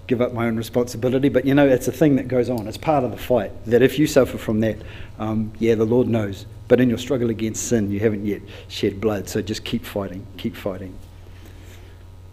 [0.08, 1.30] give up my own responsibility.
[1.30, 2.68] But you know, it's a thing that goes on.
[2.68, 3.52] It's part of the fight.
[3.66, 4.78] That if you suffer from that,
[5.20, 6.46] um, yeah, the Lord knows.
[6.68, 9.30] But in your struggle against sin, you haven't yet shed blood.
[9.30, 10.98] So just keep fighting, keep fighting.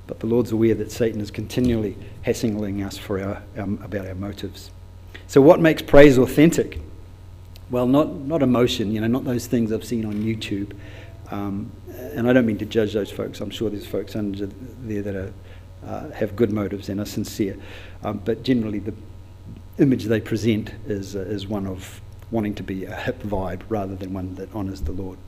[0.06, 4.14] But the Lord's aware that Satan is continually hassling us for our, um, about our
[4.14, 4.70] motives.
[5.26, 6.78] So, what makes praise authentic?
[7.70, 10.72] Well, not, not emotion, you know, not those things I've seen on YouTube.
[11.30, 11.72] Um,
[12.14, 13.40] and I don't mean to judge those folks.
[13.40, 14.46] I'm sure there's folks under
[14.82, 15.32] there that are
[15.86, 17.56] uh, have good motives and are sincere.
[18.02, 18.94] Um, but generally, the
[19.78, 23.94] image they present is, uh, is one of wanting to be a hip vibe rather
[23.94, 25.18] than one that honours the Lord.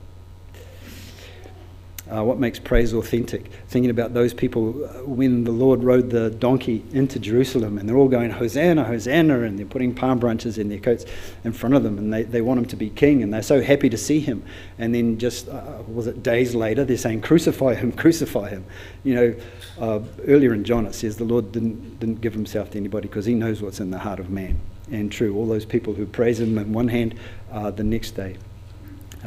[2.09, 3.51] Uh, what makes praise authentic?
[3.67, 7.97] Thinking about those people uh, when the Lord rode the donkey into Jerusalem and they're
[7.97, 11.05] all going, Hosanna, Hosanna, and they're putting palm branches in their coats
[11.43, 13.61] in front of them and they, they want him to be king and they're so
[13.61, 14.43] happy to see him.
[14.77, 18.65] And then just, uh, was it days later, they're saying, Crucify him, crucify him.
[19.03, 19.35] You know,
[19.79, 23.25] uh, earlier in John it says the Lord didn't, didn't give himself to anybody because
[23.25, 24.59] he knows what's in the heart of man.
[24.89, 27.15] And true, all those people who praise him in one hand,
[27.51, 28.37] uh, the next day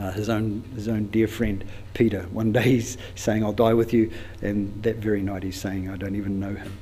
[0.01, 2.23] uh, his own his own dear friend Peter.
[2.33, 4.11] One day he's saying, "I'll die with you,"
[4.43, 6.73] and that very night he's saying, "I don't even know him."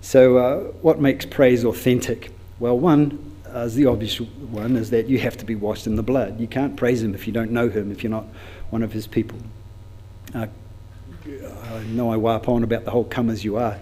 [0.00, 2.30] So, uh, what makes praise authentic?
[2.60, 6.02] Well, one, uh, the obvious one, is that you have to be washed in the
[6.02, 6.38] blood.
[6.40, 8.26] You can't praise him if you don't know him, if you're not
[8.70, 9.38] one of his people.
[10.34, 10.46] Uh,
[11.26, 13.78] I know I warp on about the whole "come as you are."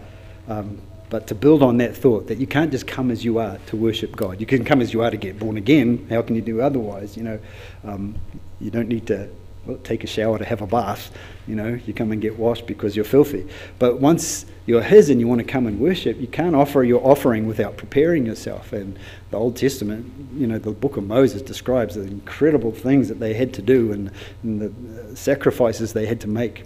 [0.48, 0.81] Um,
[1.14, 3.77] but to build on that thought that you can't just come as you are to
[3.77, 4.40] worship God.
[4.40, 6.09] You can come as you are to get born again.
[6.11, 7.16] How can you do otherwise?
[7.16, 7.38] You know,
[7.85, 8.16] um,
[8.61, 9.31] you don't need to
[9.64, 11.16] well, take a shower to have a bath.
[11.46, 13.46] You know, you come and get washed because you're filthy.
[13.79, 17.00] But once you're His and you want to come and worship, you can't offer your
[17.07, 18.72] offering without preparing yourself.
[18.72, 18.98] And
[19.31, 23.35] the Old Testament, you know, the book of Moses describes the incredible things that they
[23.35, 24.11] had to do and,
[24.42, 26.64] and the sacrifices they had to make.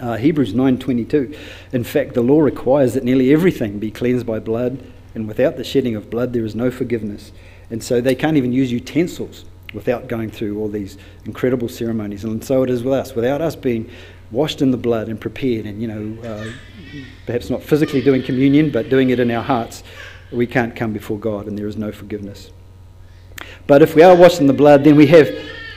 [0.00, 1.36] Uh, Hebrews 9:22.
[1.72, 4.78] In fact, the law requires that nearly everything be cleansed by blood,
[5.14, 7.32] and without the shedding of blood, there is no forgiveness.
[7.70, 12.24] And so they can't even use utensils without going through all these incredible ceremonies.
[12.24, 13.14] And so it is with us.
[13.14, 13.88] Without us being
[14.30, 16.50] washed in the blood and prepared, and you know, uh,
[17.26, 19.82] perhaps not physically doing communion, but doing it in our hearts,
[20.32, 22.50] we can't come before God, and there is no forgiveness.
[23.66, 25.28] But if we are washed in the blood, then we have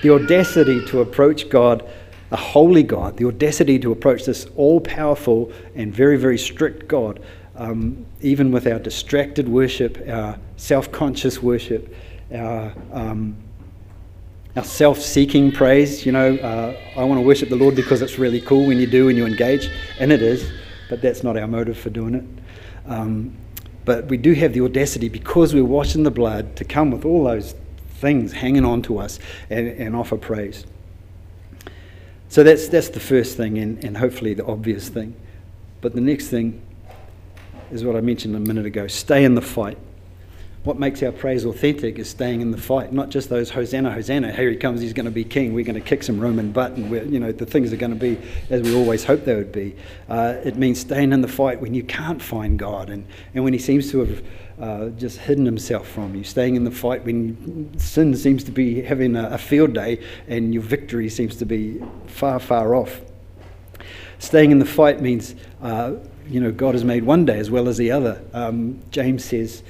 [0.02, 1.84] the audacity to approach God
[2.34, 7.22] a holy God, the audacity to approach this all powerful and very, very strict God,
[7.56, 11.96] um, even with our distracted worship, our self conscious worship,
[12.34, 13.38] our, um,
[14.56, 16.08] our self seeking praise.
[16.08, 18.88] You know, uh, I want to worship the Lord because it's really cool when you
[18.88, 19.70] do and you engage,
[20.00, 20.52] and it is,
[20.90, 22.26] but that's not our motive for doing it.
[22.88, 23.38] Um,
[23.86, 27.26] but we do have the audacity because we're washing the blood to come with all
[27.26, 27.54] those
[28.00, 29.20] things hanging on to us
[29.52, 30.66] and, and offer praise.
[32.34, 35.14] So that's, that's the first thing, and, and hopefully the obvious thing.
[35.82, 36.64] But the next thing
[37.72, 39.78] is what I mentioned a minute ago stay in the fight.
[40.64, 44.32] What makes our praise authentic is staying in the fight, not just those Hosanna, Hosanna,
[44.32, 46.72] here he comes, he's going to be king, we're going to kick some Roman butt,
[46.74, 48.18] and you know, the things are going to be
[48.50, 49.76] as we always hoped they would be.
[50.08, 53.52] Uh, it means staying in the fight when you can't find God and, and when
[53.52, 54.24] he seems to have
[54.62, 58.82] uh, just hidden himself from you, staying in the fight when sin seems to be
[58.82, 60.00] having a, a field day
[60.30, 63.02] and your victory seems to be far, far off.
[64.20, 65.96] Staying in the fight means, uh,
[66.30, 68.24] you know, God has made one day as well as the other.
[68.32, 69.64] Um, James says,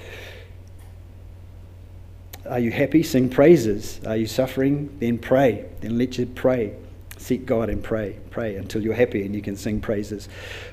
[2.49, 3.03] are you happy?
[3.03, 4.01] Sing praises.
[4.05, 4.95] Are you suffering?
[4.99, 5.65] Then pray.
[5.81, 6.75] Then let you pray.
[7.17, 8.19] Seek God and pray.
[8.31, 10.27] Pray until you're happy and you can sing praises.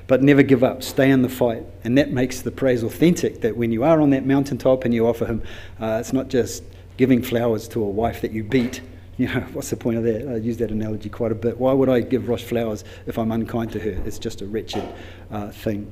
[0.07, 0.83] But never give up.
[0.83, 1.63] Stay in the fight.
[1.85, 3.41] And that makes the praise authentic.
[3.41, 5.43] That when you are on that mountaintop and you offer Him,
[5.79, 6.63] uh, it's not just
[6.97, 8.81] giving flowers to a wife that you beat.
[9.17, 10.27] You know, what's the point of that?
[10.27, 11.59] I use that analogy quite a bit.
[11.59, 14.01] Why would I give Rosh flowers if I'm unkind to her?
[14.03, 14.83] It's just a wretched
[15.29, 15.91] uh, thing.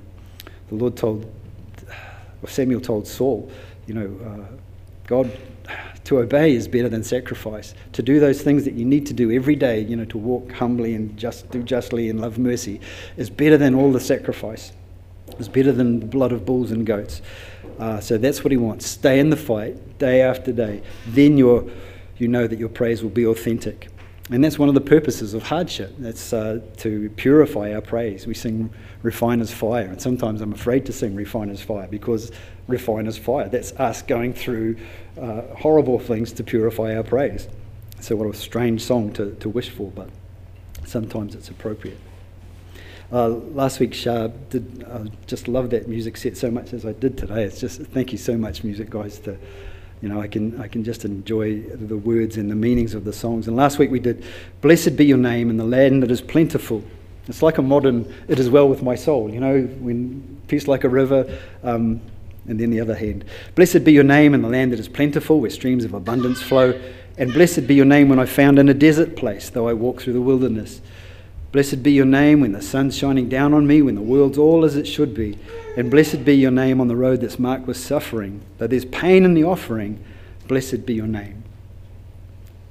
[0.69, 1.31] The Lord told,
[2.47, 3.51] Samuel told Saul,
[3.85, 4.55] you know, uh,
[5.05, 5.31] God
[6.05, 7.73] to obey is better than sacrifice.
[7.93, 10.51] To do those things that you need to do every day, you know, to walk
[10.53, 12.81] humbly and just do justly and love mercy,
[13.17, 14.71] is better than all the sacrifice.
[15.37, 17.21] It's better than the blood of bulls and goats.
[17.77, 18.85] Uh, so that's what he wants.
[18.85, 20.81] Stay in the fight day after day.
[21.07, 21.71] Then you
[22.17, 23.87] you know that your praise will be authentic.
[24.31, 25.95] And that's one of the purposes of hardship.
[25.97, 28.27] That's uh, to purify our praise.
[28.27, 28.69] We sing
[29.01, 29.85] refiner's fire.
[29.85, 32.31] And sometimes I'm afraid to sing refiner's fire because
[32.67, 33.49] refiner's fire.
[33.49, 34.77] That's us going through
[35.19, 37.47] uh, horrible things to purify our praise.
[38.01, 40.09] So, what a strange song to, to wish for, but
[40.85, 41.97] sometimes it's appropriate.
[43.11, 46.93] Uh, last week, Shah did uh, just love that music set so much as I
[46.93, 47.43] did today.
[47.43, 49.17] It's just thank you so much, music guys.
[49.19, 49.37] To
[50.01, 53.13] you know, I can I can just enjoy the words and the meanings of the
[53.13, 53.47] songs.
[53.47, 54.23] And last week we did,
[54.61, 56.83] "Blessed be your name in the land that is plentiful."
[57.27, 60.83] It's like a modern "It is well with my soul." You know, when peace like
[60.83, 61.25] a river.
[61.63, 62.01] Um,
[62.47, 65.39] and then the other hand, blessed be your name in the land that is plentiful,
[65.39, 66.73] where streams of abundance flow.
[67.15, 70.01] And blessed be your name when I found in a desert place, though I walk
[70.01, 70.81] through the wilderness.
[71.51, 74.63] Blessed be your name when the sun's shining down on me, when the world's all
[74.63, 75.37] as it should be.
[75.77, 78.41] And blessed be your name on the road that's marked with suffering.
[78.57, 80.03] Though there's pain in the offering,
[80.47, 81.43] blessed be your name.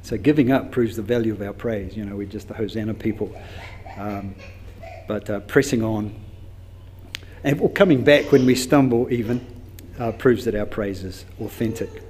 [0.02, 1.96] So giving up proves the value of our praise.
[1.96, 3.34] You know, we're just the Hosanna people.
[3.96, 4.34] Um,
[5.06, 6.14] but uh, pressing on
[7.44, 9.44] and coming back when we stumble, even
[9.98, 12.02] uh, proves that our praise is authentic.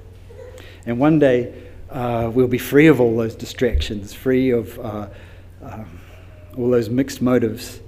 [0.85, 1.53] And one day
[1.89, 5.07] uh, we'll be free of all those distractions, free of uh,
[5.61, 5.99] um,
[6.57, 7.79] all those mixed motives.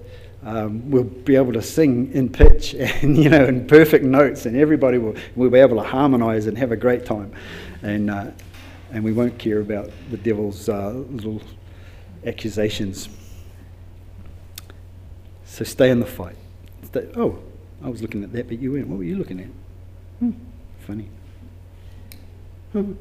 [0.44, 4.58] Um, we'll be able to sing in pitch and you know in perfect notes, and
[4.58, 7.32] everybody will will be able to harmonise and have a great time,
[7.84, 8.32] and uh,
[8.92, 11.42] and we won't care about the devil's uh, little
[12.26, 13.10] accusations.
[15.46, 16.38] So stay in the fight.
[16.84, 17.40] Stay, oh,
[17.84, 18.88] I was looking at that, but you weren't.
[18.88, 19.48] What were you looking at?
[20.20, 20.32] Hmm,
[20.86, 21.08] funny.
[22.72, 22.94] Hmm.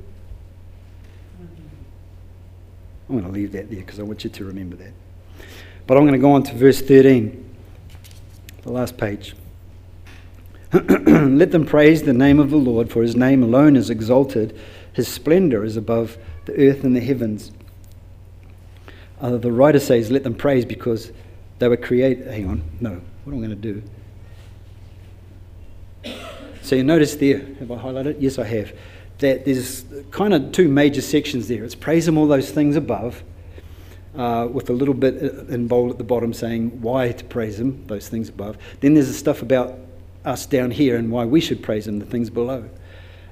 [3.09, 4.93] I'm going to leave that there because I want you to remember that.
[5.91, 7.53] But I'm going to go on to verse 13,
[8.63, 9.35] the last page.
[10.73, 14.57] Let them praise the name of the Lord, for his name alone is exalted.
[14.93, 17.51] His splendor is above the earth and the heavens.
[19.21, 21.11] Uh, the writer says, Let them praise because
[21.59, 22.29] they were created.
[22.29, 23.83] Hang on, no, what am I going to
[26.13, 26.13] do?
[26.63, 28.19] So you notice there, have I highlighted?
[28.21, 28.73] Yes, I have.
[29.19, 31.65] That there's kind of two major sections there.
[31.65, 33.25] It's praise Him all those things above,
[34.17, 35.17] uh, with a little bit
[35.49, 38.57] in bold at the bottom saying why to praise Him, those things above.
[38.81, 39.79] Then there's the stuff about
[40.25, 42.69] us down here and why we should praise Him, the things below.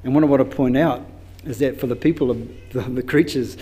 [0.05, 1.05] And what I want to point out
[1.45, 3.57] is that for the people of the, the creatures,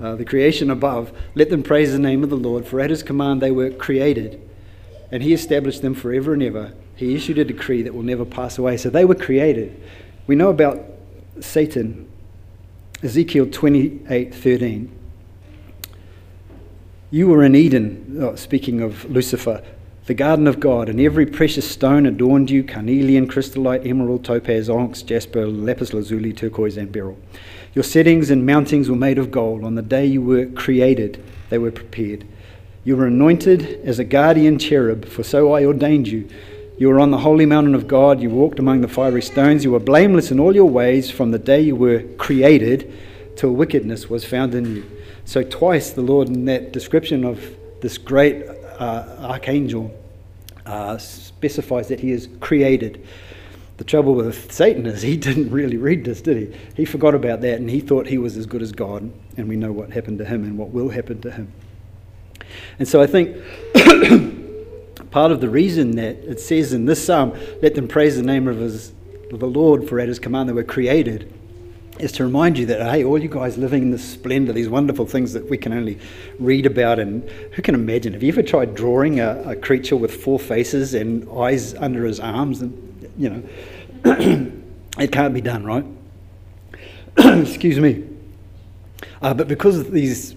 [0.00, 3.02] uh, the creation above, let them praise the name of the Lord, for at His
[3.02, 4.40] command they were created,
[5.10, 6.72] and He established them forever and ever.
[6.96, 8.78] He issued a decree that will never pass away.
[8.78, 9.80] So they were created.
[10.26, 10.82] We know about
[11.40, 12.08] Satan,
[13.02, 15.05] Ezekiel 28 13.
[17.08, 19.62] You were in Eden, oh, speaking of Lucifer,
[20.06, 25.02] the garden of God, and every precious stone adorned you carnelian, chrysolite, emerald, topaz, onyx,
[25.02, 27.16] jasper, lapis lazuli, turquoise, and beryl.
[27.74, 29.62] Your settings and mountings were made of gold.
[29.62, 32.26] On the day you were created, they were prepared.
[32.82, 36.28] You were anointed as a guardian cherub, for so I ordained you.
[36.76, 38.20] You were on the holy mountain of God.
[38.20, 39.62] You walked among the fiery stones.
[39.62, 42.92] You were blameless in all your ways from the day you were created
[43.36, 44.95] till wickedness was found in you.
[45.26, 47.44] So, twice the Lord, in that description of
[47.82, 49.94] this great uh, archangel,
[50.64, 53.06] uh, specifies that he is created.
[53.76, 56.58] The trouble with Satan is he didn't really read this, did he?
[56.74, 59.56] He forgot about that and he thought he was as good as God, and we
[59.56, 61.52] know what happened to him and what will happen to him.
[62.78, 63.36] And so I think
[65.10, 68.48] part of the reason that it says in this psalm, let them praise the name
[68.48, 68.92] of his
[69.30, 71.32] the Lord, for at his command they were created,
[71.98, 75.06] is to remind you that, hey, all you guys living in this splendor, these wonderful
[75.06, 75.98] things that we can only
[76.38, 78.12] read about, and who can imagine?
[78.12, 82.20] Have you ever tried drawing a, a creature with four faces and eyes under his
[82.20, 82.62] arms?
[82.62, 83.42] And, you know,
[84.98, 85.84] it can't be done, right?
[87.18, 88.04] Excuse me.
[89.22, 90.34] Uh, but because these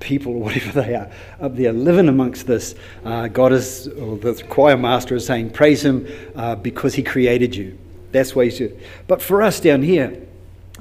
[0.00, 1.10] people, or whatever they are,
[1.40, 5.84] up there living amongst this, uh, God is, or the choir master is saying, praise
[5.84, 6.06] him
[6.36, 7.78] uh, because he created you.
[8.12, 8.80] That's why you should.
[9.08, 10.20] But for us down here,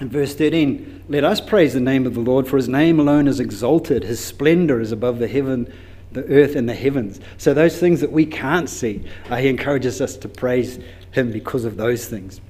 [0.01, 3.27] in verse 13, let us praise the name of the Lord, for his name alone
[3.27, 4.03] is exalted.
[4.03, 5.71] His splendor is above the heaven,
[6.11, 7.19] the earth, and the heavens.
[7.37, 10.79] So those things that we can't see, uh, he encourages us to praise
[11.11, 12.41] him because of those things.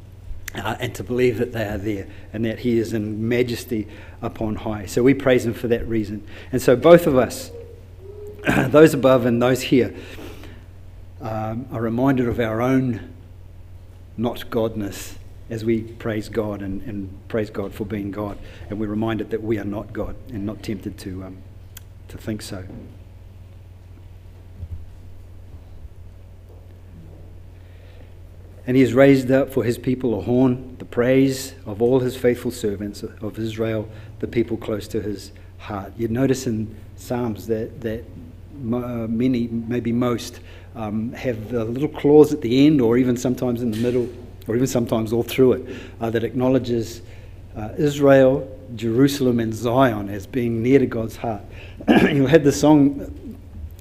[0.55, 3.87] Uh, and to believe that they are there and that he is in majesty
[4.21, 4.85] upon high.
[4.85, 6.27] So we praise him for that reason.
[6.51, 7.51] And so both of us,
[8.67, 9.95] those above and those here,
[11.21, 13.13] um, are reminded of our own
[14.17, 15.15] not godness
[15.51, 18.37] as we praise God and, and, praise God for being God.
[18.69, 21.37] And we're reminded that we are not God and not tempted to, um,
[22.07, 22.63] to think so.
[28.65, 32.15] And he has raised up for his people a horn, the praise of all his
[32.15, 33.89] faithful servants of Israel,
[34.19, 35.91] the people close to his heart.
[35.97, 38.05] You'd notice in Psalms that, that
[38.55, 40.39] uh, many, maybe most,
[40.75, 44.09] um, have a little clause at the end or even sometimes in the middle
[44.51, 47.01] or even sometimes all through it, uh, that acknowledges
[47.55, 51.41] uh, Israel, Jerusalem, and Zion as being near to God's heart.
[52.11, 53.37] you had the song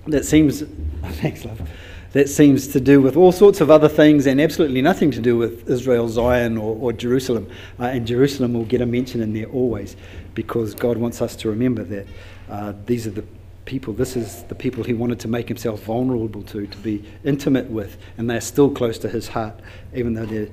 [0.07, 0.63] that seems,
[1.03, 1.69] thanks, love,
[2.13, 5.37] that seems to do with all sorts of other things and absolutely nothing to do
[5.37, 7.49] with Israel, Zion, or, or Jerusalem.
[7.79, 9.97] Uh, and Jerusalem will get a mention in there always
[10.35, 12.07] because God wants us to remember that
[12.49, 13.25] uh, these are the
[13.71, 17.71] people, this is the people he wanted to make himself vulnerable to, to be intimate
[17.71, 19.55] with, and they are still close to his heart,
[19.95, 20.51] even though they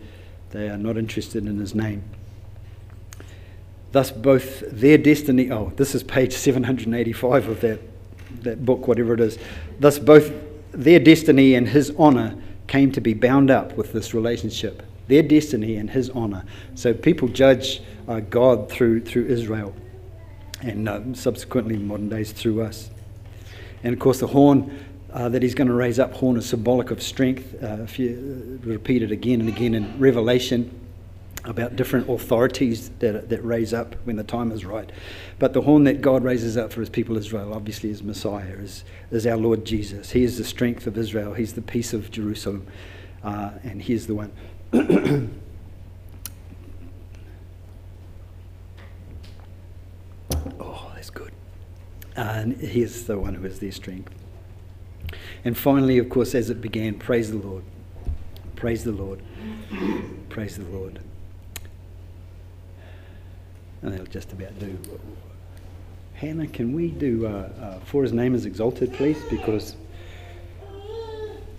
[0.51, 2.03] they are not interested in his name.
[3.91, 7.79] Thus, both their destiny, oh, this is page 785 of that,
[8.43, 9.37] that book, whatever it is.
[9.79, 10.31] Thus, both
[10.71, 12.37] their destiny and his honor
[12.67, 14.83] came to be bound up with this relationship.
[15.07, 16.45] Their destiny and his honor.
[16.75, 19.73] So people judge uh, God through, through Israel
[20.61, 22.89] and uh, subsequently modern days through us.
[23.83, 26.91] And of course, the horn uh, that he's going to raise up, horn is symbolic
[26.91, 27.55] of strength.
[27.61, 30.79] Uh, if you repeat it again and again in Revelation
[31.47, 34.91] about different authorities that, that raise up when the time is right.
[35.39, 38.83] But the horn that God raises up for his people Israel, obviously, is Messiah, is,
[39.11, 40.11] is our Lord Jesus.
[40.11, 42.67] He is the strength of Israel, he's the peace of Jerusalem,
[43.23, 44.31] uh, and he is the one.
[50.59, 51.31] oh, that's good.
[52.17, 54.11] And he is the one who is their strength.
[55.45, 57.63] And finally, of course, as it began, praise the Lord.
[58.55, 59.21] Praise the Lord.
[60.29, 60.99] praise the Lord.
[63.81, 64.77] And that'll just about do.
[66.15, 69.21] Hannah, can we do uh, uh, For His Name is Exalted, please?
[69.29, 69.75] Because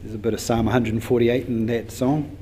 [0.02, 2.36] there's a bit of Psalm 148 in that song.